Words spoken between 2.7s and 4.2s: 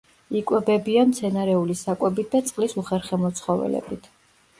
უხერხემლო ცხოველებით.